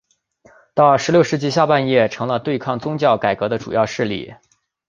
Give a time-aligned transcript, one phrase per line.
[0.73, 4.33] 到十六世纪下半叶成了对抗宗教改革的主要势力。